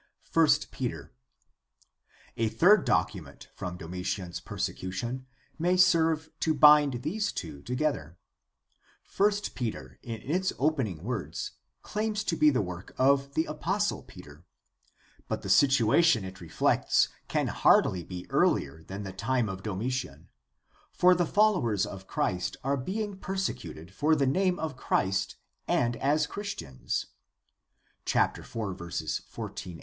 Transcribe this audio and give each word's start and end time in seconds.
/ 0.39 0.71
Peter.— 0.71 1.13
A 2.35 2.49
third 2.49 2.85
document 2.85 3.49
from 3.53 3.77
Domitian's 3.77 4.39
persecution 4.39 5.27
may 5.59 5.77
serve 5.77 6.31
to 6.39 6.55
bind 6.55 7.03
these 7.03 7.31
two 7.31 7.61
together. 7.61 8.17
I 9.19 9.31
Peter 9.53 9.99
in 10.01 10.19
its 10.23 10.53
opening 10.57 11.03
words 11.03 11.51
claims 11.83 12.23
to 12.23 12.35
be 12.35 12.49
the 12.49 12.63
work 12.63 12.95
of 12.97 13.35
the 13.35 13.45
apostle 13.45 14.01
Peter, 14.01 14.43
but 15.27 15.43
the 15.43 15.49
situa 15.49 16.03
tion 16.03 16.25
it 16.25 16.41
reflects 16.41 17.09
can 17.27 17.45
hardly 17.49 18.01
be 18.03 18.25
earlier 18.31 18.83
than 18.83 19.03
the 19.03 19.13
time 19.13 19.47
of 19.47 19.61
Domitian, 19.61 20.29
for 20.91 21.13
the 21.13 21.27
followers 21.27 21.85
of 21.85 22.07
Christ 22.07 22.57
are 22.63 22.75
being 22.75 23.19
persecuted 23.19 23.93
for 23.93 24.15
the 24.15 24.25
name 24.25 24.57
of 24.57 24.75
Christ 24.75 25.35
and 25.67 25.95
as 25.97 26.25
Christians 26.25 27.05
(4:14, 28.07 28.97
16). 29.37 29.79